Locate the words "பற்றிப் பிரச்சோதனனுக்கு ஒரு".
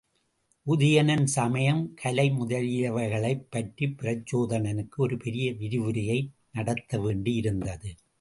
3.49-5.17